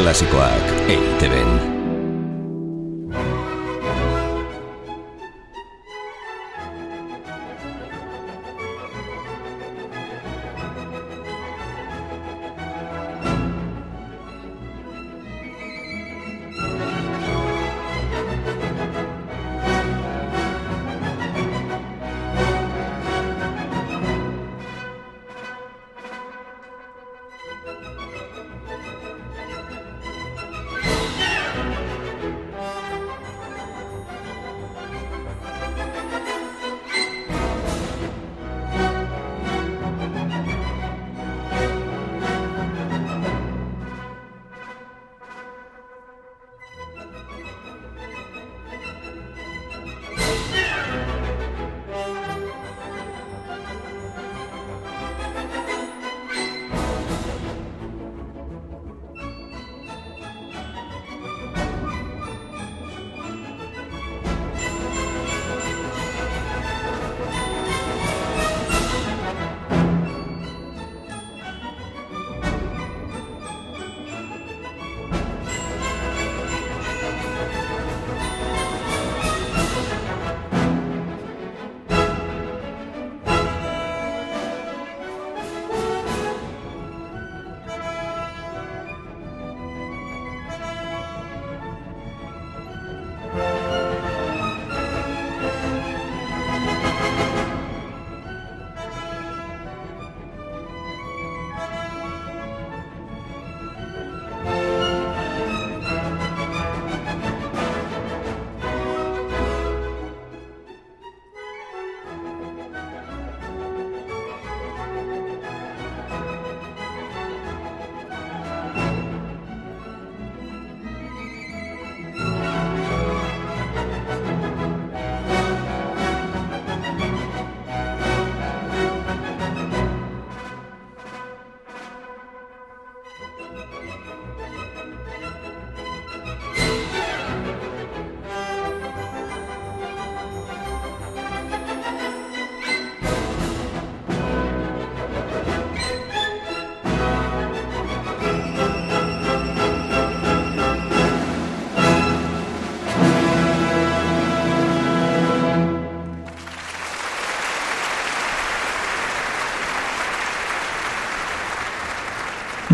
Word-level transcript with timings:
Klasikoak 0.00 0.64
EITB-en. 0.88 1.69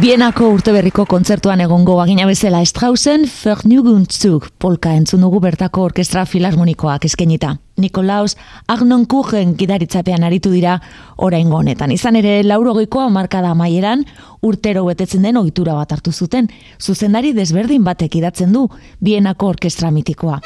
Bienako 0.07 0.53
urteberriko 0.55 1.03
kontzertuan 1.11 1.59
egongo 1.65 1.97
bagina 1.99 2.29
bezala 2.29 2.61
Straussen 2.71 3.25
Vergnügungszug 3.27 4.45
polka 4.63 4.93
entzun 4.95 5.25
dugu 5.27 5.41
bertako 5.43 5.83
orkestra 5.89 6.23
filarmonikoak 6.31 7.09
eskenita. 7.09 7.57
Nikolaus 7.83 8.37
Agnon 8.71 9.03
Kuchen 9.11 9.57
gidaritzapean 9.59 10.23
aritu 10.23 10.55
dira 10.55 10.77
oraingo 11.17 11.59
honetan. 11.59 11.91
Izan 11.91 12.23
ere 12.23 12.39
laurogeikoa 12.47 13.09
markada 13.11 13.51
amaieran 13.51 14.07
urtero 14.47 14.87
betetzen 14.87 15.27
den 15.27 15.43
ohitura 15.43 15.75
bat 15.75 15.99
hartu 15.99 16.15
zuten. 16.15 16.53
Zuzendari 16.79 17.35
desberdin 17.35 17.83
batek 17.83 18.21
idatzen 18.23 18.55
du 18.55 18.69
Bienako 19.03 19.57
orkestra 19.57 19.91
mitikoa. 19.91 20.39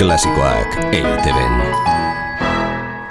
Klasikoak 0.00 0.86
EITB-en. 0.88 1.99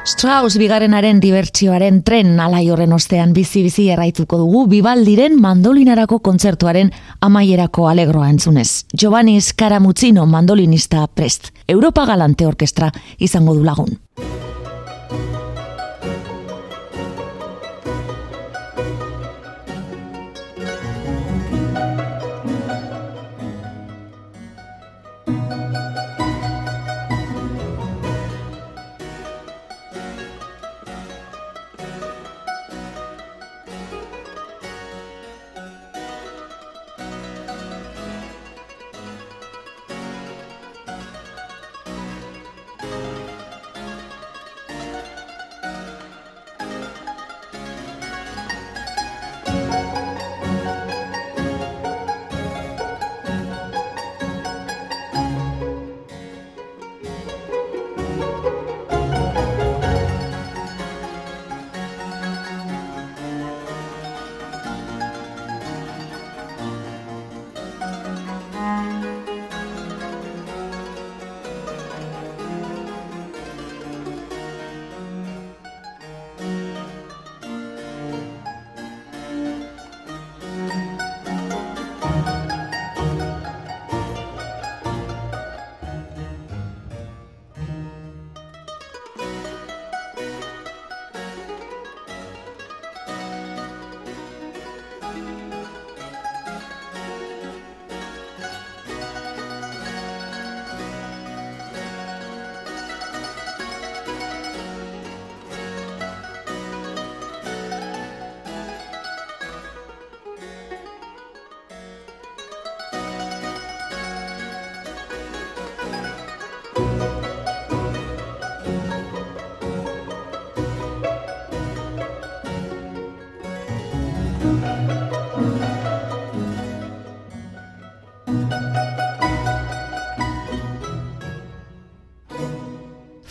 Strauss 0.10 0.58
bigarenaren 0.58 1.20
dibertsioaren 1.22 2.00
tren 2.02 2.40
alai 2.42 2.64
horren 2.74 2.96
ostean 2.96 3.30
bizi-bizi 3.36 3.84
erraituko 3.94 4.40
dugu 4.42 4.64
bibaldiren 4.72 5.36
mandolinarako 5.38 6.18
kontzertuaren 6.26 6.90
amaierako 7.28 7.86
alegroa 7.92 8.32
entzunez. 8.34 8.88
Giovanni 8.98 9.38
Scaramuzzino 9.40 10.26
mandolinista 10.26 11.06
prest. 11.14 11.52
Europa 11.68 12.08
Galante 12.10 12.50
Orkestra 12.50 12.90
izango 13.20 13.54
du 13.54 13.64
lagun. 13.64 14.00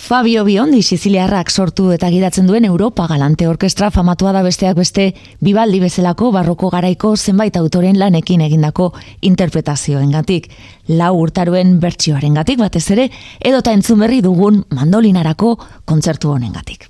Fabio 0.09 0.43
Biondi 0.43 0.79
Siziliarrak 0.81 1.51
sortu 1.53 1.91
eta 1.93 2.09
gidatzen 2.09 2.47
duen 2.49 2.65
Europa 2.65 3.05
Galante 3.11 3.45
Orkestra 3.45 3.91
famatua 3.93 4.31
da 4.33 4.41
besteak 4.41 4.79
beste 4.79 5.11
bibaldi 5.45 5.83
bezalako 5.83 6.31
barroko 6.33 6.71
garaiko 6.73 7.11
zenbait 7.15 7.59
autoren 7.61 7.99
lanekin 8.01 8.41
egindako 8.41 8.87
interpretazioengatik, 9.21 10.49
lau 10.89 11.11
urtaruen 11.21 11.77
bertsioaren 11.83 12.41
gatik 12.41 12.57
batez 12.57 12.87
ere, 12.97 13.11
edota 13.45 13.75
entzun 13.77 14.01
berri 14.01 14.23
dugun 14.25 14.63
mandolinarako 14.73 15.59
kontzertu 15.85 16.33
honengatik. 16.33 16.89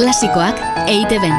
Klasikoak 0.00 0.64
eite 0.88 1.18
ben. 1.20 1.36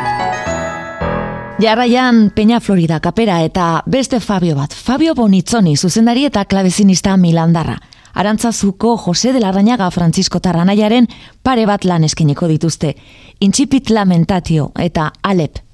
Jarraian 1.57 2.27
Peña 2.29 2.61
Florida 2.61 2.99
kapera 2.99 3.41
eta 3.41 3.81
beste 3.87 4.19
Fabio 4.19 4.53
bat, 4.55 4.69
Fabio 4.69 5.15
Bonitzoni 5.15 5.75
zuzendari 5.77 6.29
eta 6.29 6.45
klabezinista 6.45 7.17
Milandarra. 7.17 7.79
Arantzazuko 8.13 8.97
Jose 8.97 9.33
de 9.33 9.39
la 9.39 9.51
Rañaga 9.51 9.89
Francisco 9.91 10.39
Tarranaiaren 10.39 11.07
pare 11.43 11.65
bat 11.65 11.85
lan 11.85 12.03
eskeneko 12.03 12.47
dituzte. 12.47 12.95
Intxipit 13.39 13.89
lamentatio 13.89 14.71
eta 14.75 15.11
Alep 15.21 15.70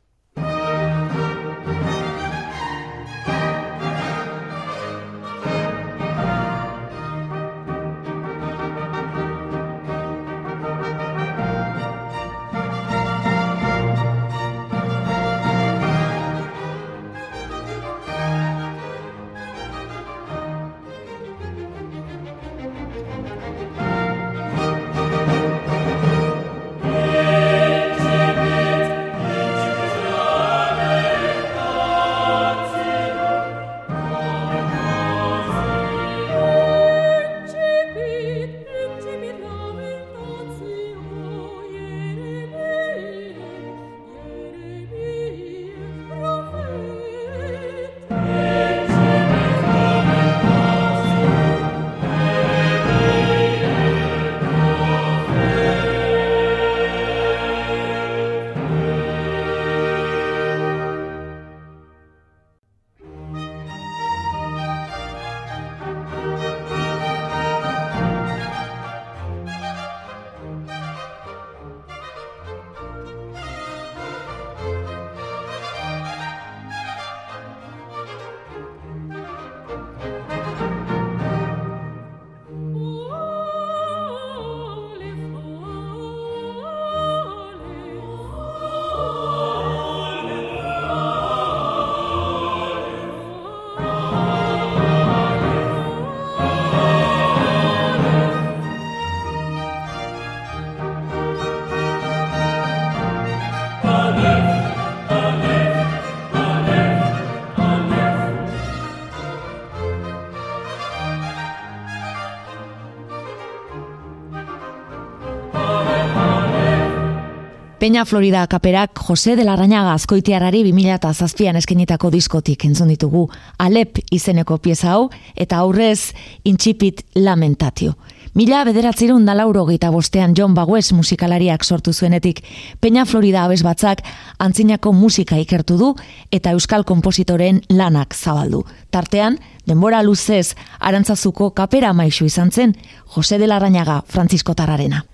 Peña 117.88 118.04
Florida 118.04 118.45
kaperak 118.48 119.00
Jose 119.00 119.38
de 119.38 119.45
la 119.45 119.56
Rañaga 119.56 119.94
azkoitiarari 119.94 120.60
2007an 120.66 121.56
eskenitako 121.56 122.10
diskotik 122.12 122.66
entzun 122.68 122.89
ditugu 122.92 123.30
Alep 123.63 124.01
izeneko 124.12 124.57
pieza 124.57 124.89
hau 124.92 125.06
eta 125.39 125.62
aurrez 125.63 126.12
intxipit 126.44 127.06
lamentatio. 127.16 127.94
Mila 128.34 128.66
bederatzerun 128.68 129.24
da 129.24 129.38
lauro 129.39 129.63
gita 129.69 129.88
bostean 129.89 130.34
John 130.36 130.54
Bagues 130.54 130.92
musikalariak 130.92 131.63
sortu 131.63 131.94
zuenetik 131.94 132.42
Peña 132.81 133.06
Florida 133.06 133.45
abez 133.45 133.63
batzak 133.63 134.04
antzinako 134.38 134.92
musika 134.92 135.39
ikertu 135.39 135.78
du 135.78 135.94
eta 136.30 136.51
euskal 136.51 136.84
kompositoren 136.84 137.62
lanak 137.69 138.13
zabaldu. 138.13 138.66
Tartean, 138.92 139.39
denbora 139.66 140.04
luzez 140.04 140.57
arantzazuko 140.80 141.54
kapera 141.54 141.94
maisu 141.94 142.25
izan 142.25 142.51
zen 142.51 142.75
Jose 143.16 143.38
de 143.38 143.48
la 143.48 143.60
Rañaga 143.60 144.04
Francisco 144.06 144.56
Tarrarena. 144.56 145.06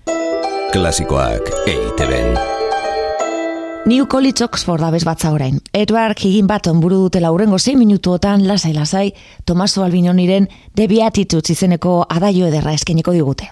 Klasikoak 0.72 1.54
EITB. 1.68 2.53
New 3.86 4.06
College 4.06 4.42
Oxford 4.44 4.80
abez 4.80 5.04
batza 5.04 5.30
orain. 5.36 5.58
Edward 5.76 6.16
Higin 6.16 6.46
bat 6.48 6.70
onburu 6.70 7.02
dutela 7.02 7.32
urrengo 7.34 7.58
6 7.58 7.76
minutuotan 7.76 8.46
lasai-lasai 8.48 9.10
Tomaso 9.44 9.84
Albinoniren 9.84 10.48
The 10.74 10.86
Beatitudes 10.88 11.52
izeneko 11.52 11.98
adaio 12.08 12.48
ederra 12.48 12.72
eskeniko 12.72 13.12
digute. 13.12 13.50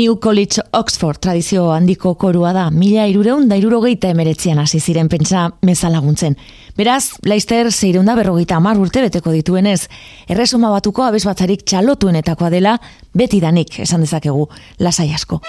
New 0.00 0.16
College 0.16 0.62
Oxford 0.72 1.18
tradizio 1.20 1.66
handiko 1.74 2.14
korua 2.16 2.54
da, 2.56 2.62
mila 2.72 3.02
irureun 3.10 3.50
da 3.50 3.56
irurogeita 3.60 4.08
emeretzian 4.08 4.56
hasi 4.62 4.78
ziren 4.80 5.10
pentsa 5.12 5.42
mezalaguntzen. 5.60 6.38
Beraz, 6.78 7.18
Leicester 7.28 7.68
zeireun 7.68 8.08
da 8.08 8.14
berrogeita 8.16 8.56
amar 8.56 8.80
urte 8.80 9.02
beteko 9.04 9.34
dituenez, 9.34 9.90
erresuma 10.24 10.70
batuko 10.72 11.04
abesbatzarik 11.04 11.66
txalotuenetakoa 11.68 12.48
dela, 12.54 12.78
beti 13.12 13.42
danik 13.44 13.76
esan 13.84 14.00
dezakegu, 14.06 14.46
lasai 14.80 15.10
asko. 15.12 15.42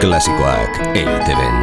Klasikoak 0.00 0.80
eiteben. 0.94 1.60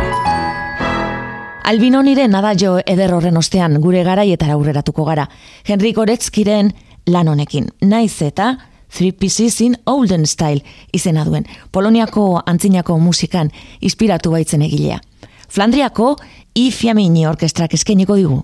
Albinoniren 1.66 2.30
nada 2.38 2.54
jo 2.54 2.76
eder 2.86 3.16
horren 3.18 3.42
ostean 3.42 3.82
gure 3.82 4.04
garaietara 4.06 4.54
aurreratuko 4.54 5.08
gara. 5.10 5.26
Henrik 5.66 5.98
Oretzkiren 5.98 6.76
lan 7.10 7.34
honekin. 7.34 7.72
Naiz 7.82 8.22
eta 8.22 8.52
Three 8.94 9.12
Pieces 9.12 9.62
in 9.62 9.78
Olden 9.86 10.28
Style 10.28 10.62
izena 10.94 11.26
duen. 11.26 11.48
Poloniako 11.72 12.42
antzinako 12.46 13.00
musikan 13.00 13.50
inspiratu 13.82 14.32
baitzen 14.32 14.62
egilea. 14.62 15.00
Flandriako 15.50 16.16
I 16.56 16.72
Fiamini 16.72 17.26
orkestrak 17.28 17.74
eskeniko 17.74 18.16
digu. 18.16 18.44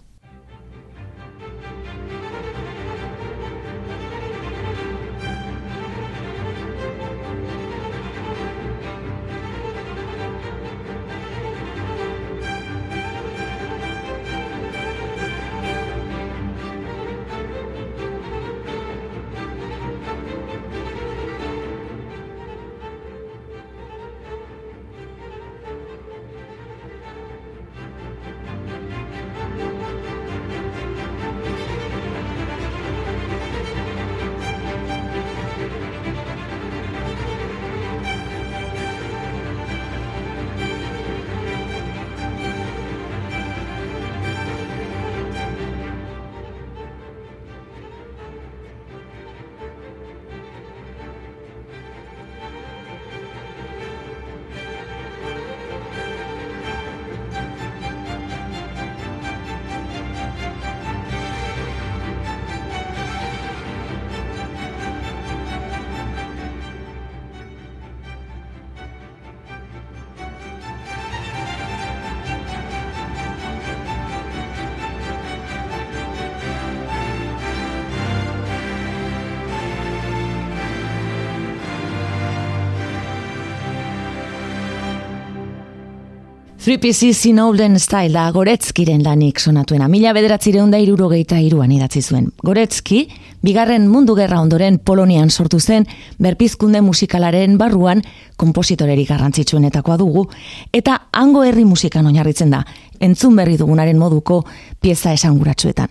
Three 86.70 86.78
Pieces 86.78 87.26
in 87.26 87.40
Olden 87.40 87.80
Style 87.80 88.14
da 88.14 88.30
Goretzkiren 88.30 89.02
lanik 89.02 89.40
sonatuena. 89.42 89.88
Mila 89.90 90.12
bederatzireun 90.14 90.70
da 90.70 90.78
irurogeita 90.78 91.40
iruan 91.42 91.72
idatzi 91.74 92.04
zuen. 92.04 92.28
Goretzki, 92.46 93.00
bigarren 93.42 93.88
mundu 93.90 94.14
gerra 94.14 94.38
ondoren 94.38 94.78
Polonian 94.78 95.32
sortu 95.34 95.58
zen, 95.60 95.88
berpizkunde 96.22 96.84
musikalaren 96.86 97.58
barruan 97.58 98.04
kompositorerik 98.38 99.10
garrantzitsuenetakoa 99.10 99.98
dugu, 99.98 100.28
eta 100.72 101.00
hango 101.10 101.42
herri 101.42 101.66
musikan 101.66 102.06
oinarritzen 102.06 102.54
da, 102.54 102.62
entzun 103.02 103.42
berri 103.42 103.58
dugunaren 103.58 103.98
moduko 103.98 104.44
pieza 104.80 105.18
esanguratsuetan. 105.18 105.90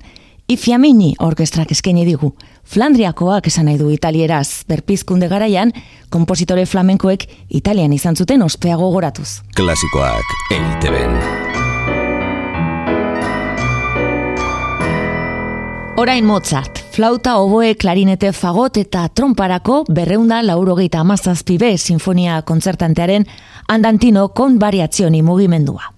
Ifiamini 0.48 1.10
orkestrak 1.18 1.74
eskaini 1.74 2.06
digu. 2.06 2.30
Flandriakoak 2.68 3.46
esan 3.48 3.64
nahi 3.64 3.78
du 3.80 3.88
italieraz, 3.88 4.66
berpizkunde 4.68 5.28
garaian, 5.30 5.72
kompositore 6.12 6.66
flamenkoek 6.68 7.24
italian 7.56 7.94
izan 7.96 8.16
zuten 8.16 8.44
ospeago 8.44 8.90
goratuz. 8.92 9.40
Klasikoak 9.56 10.34
eiteben. 10.52 11.16
Orain 15.98 16.26
Mozart, 16.28 16.84
flauta, 16.94 17.38
oboe, 17.40 17.72
klarinete, 17.74 18.34
fagot 18.36 18.76
eta 18.78 19.08
tromparako 19.08 19.80
berreunda 19.88 20.42
laurogeita 20.44 21.00
amazazpi 21.00 21.56
be 21.58 21.72
sinfonia 21.78 22.42
kontzertantearen 22.46 23.24
andantino 23.68 24.28
kon 24.28 24.60
variazioni 24.60 25.24
mugimendua. 25.24 25.97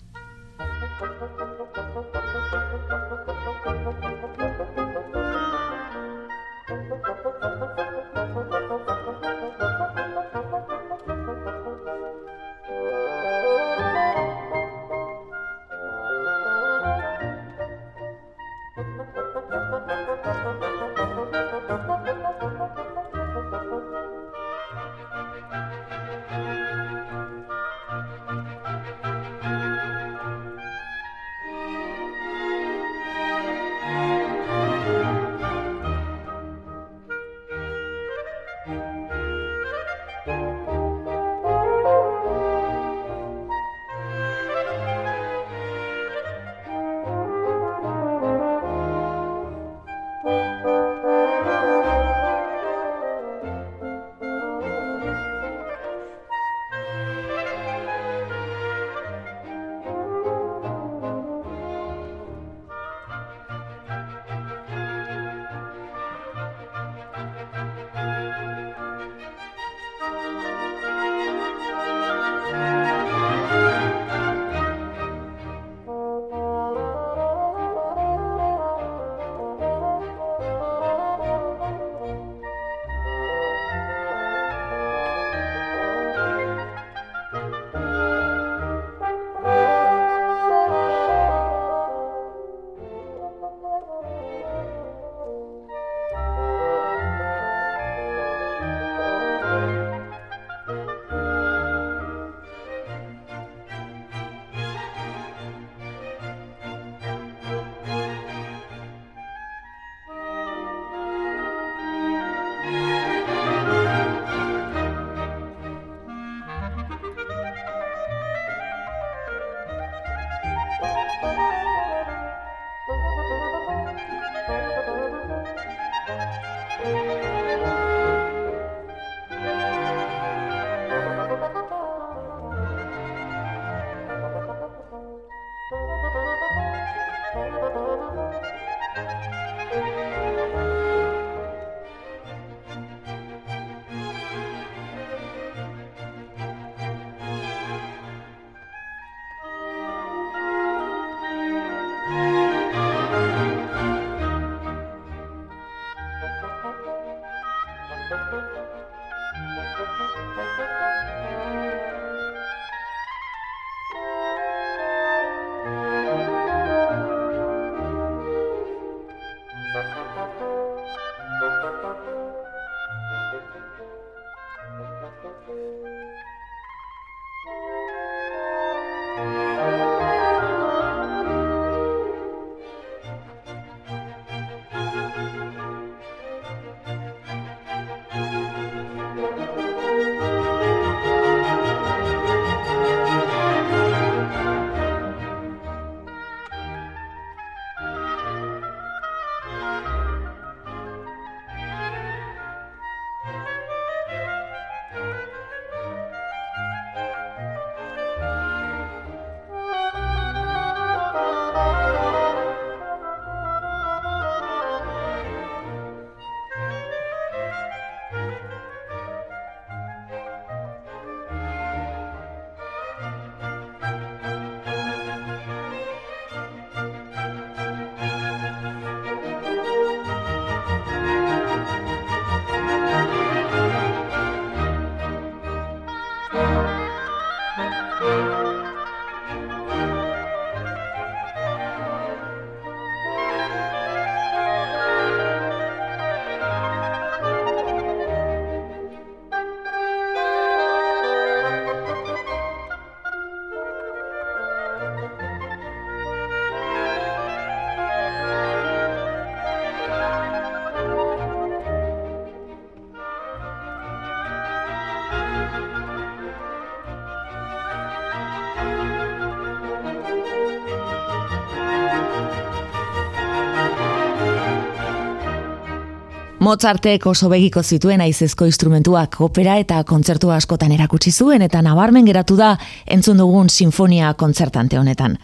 Mozartek 276.51 277.05
oso 277.07 277.29
begiko 277.31 277.63
zituen 277.63 278.01
aizezko 278.03 278.47
instrumentuak 278.49 279.21
opera 279.23 279.53
eta 279.63 279.77
kontzertu 279.87 280.33
askotan 280.35 280.73
erakutsi 280.75 281.13
zuen 281.13 281.45
eta 281.47 281.61
nabarmen 281.63 282.09
geratu 282.11 282.35
da 282.41 282.49
entzun 282.91 283.21
dugun 283.23 283.47
sinfonia 283.55 284.11
kontzertante 284.19 284.81
honetan. 284.81 285.15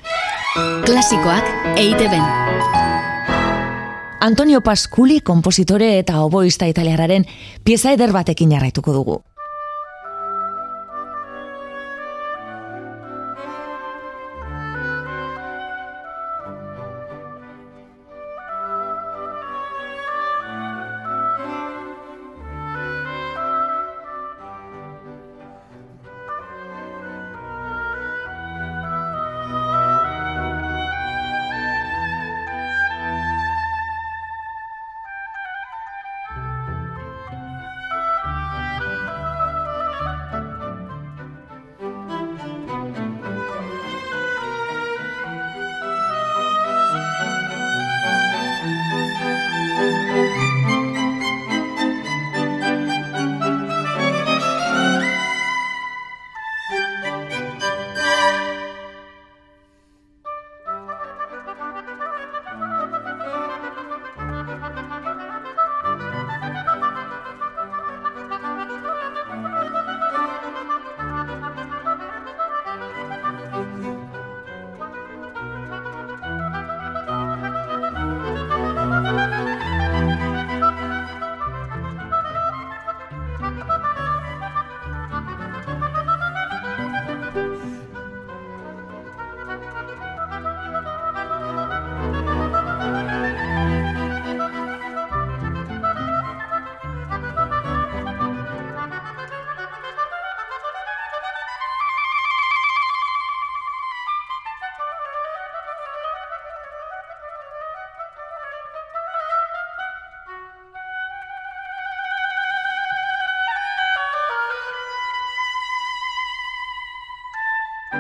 Klasikoak 0.87 1.51
EITB. 1.83 2.15
Antonio 4.21 4.61
Pasculi, 4.61 5.19
kompositore 5.21 5.97
eta 5.99 6.21
oboista 6.23 6.71
italiararen 6.71 7.27
pieza 7.65 7.91
eder 7.99 8.15
batekin 8.15 8.55
jarraituko 8.55 8.95
dugu. 8.95 9.23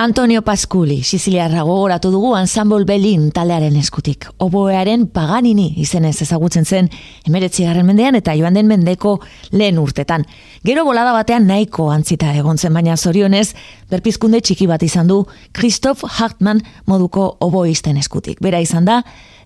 Antonio 0.00 0.42
Pasculi, 0.42 1.02
Siciliarra 1.02 1.62
gogoratu 1.62 2.12
dugu 2.12 2.36
Ensemble 2.38 2.84
Berlin 2.84 3.32
talearen 3.34 3.74
eskutik. 3.76 4.28
Oboearen 4.38 5.08
Paganini 5.10 5.72
izenez 5.82 6.20
ezagutzen 6.22 6.64
zen 6.64 6.86
emeretzigarren 7.26 7.82
mendean 7.84 8.14
eta 8.14 8.36
joan 8.38 8.54
den 8.54 8.68
mendeko 8.70 9.16
lehen 9.50 9.80
urtetan. 9.82 10.22
Gero 10.62 10.84
bolada 10.86 11.10
batean 11.16 11.48
nahiko 11.50 11.88
antzita 11.90 12.30
egon 12.38 12.62
zen 12.62 12.78
baina 12.78 12.94
zorionez, 12.96 13.56
berpizkunde 13.90 14.38
txiki 14.40 14.68
bat 14.70 14.84
izan 14.86 15.10
du 15.10 15.24
Christoph 15.50 16.06
Hartmann 16.06 16.62
moduko 16.86 17.32
oboisten 17.40 17.98
eskutik. 17.98 18.38
Bera 18.38 18.60
izan 18.62 18.86
da, 18.86 19.00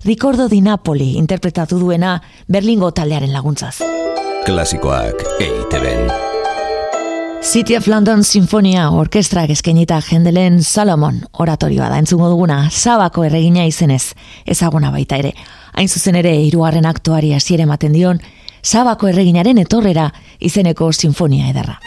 Ricordo 0.04 0.50
di 0.52 0.60
Napoli 0.60 1.14
interpretatu 1.16 1.78
duena 1.80 2.18
Berlingo 2.46 2.92
taldearen 2.92 3.32
laguntzaz. 3.32 3.78
Klasikoak 4.44 5.24
EITB-en. 5.40 6.31
City 7.42 7.74
of 7.74 7.88
London 7.88 8.22
Sinfonia 8.24 8.90
Orkestrak 8.90 9.50
eskenita 9.50 9.96
jendelen 10.06 10.62
Salomon 10.62 11.18
oratorioa 11.42 11.88
da 11.90 11.98
entzungo 11.98 12.28
duguna 12.30 12.68
sabako 12.70 13.24
erregina 13.26 13.66
izenez 13.66 14.14
ezaguna 14.46 14.92
baita 14.94 15.18
ere. 15.18 15.34
Hain 15.74 15.90
zuzen 15.90 16.16
ere 16.22 16.36
hirugarren 16.44 16.86
aktuari 16.86 17.34
hasiere 17.34 17.66
ematen 17.66 17.92
dion 17.98 18.22
sabako 18.62 19.10
erreginaren 19.10 19.58
etorrera 19.58 20.12
izeneko 20.38 20.92
sinfonia 20.92 21.50
ederra. 21.50 21.80